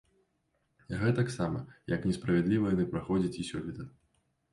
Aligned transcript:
Гэтаксама, 1.01 1.59
як 1.95 2.07
несправядліва 2.11 2.71
яны 2.73 2.87
праходзяць 2.95 3.37
і 3.45 3.47
сёлета. 3.51 3.87